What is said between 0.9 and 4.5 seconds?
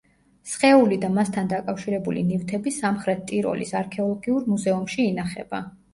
და მასთან დაკავშირებული ნივთები სამხრეთ ტიროლის არქეოლოგიურ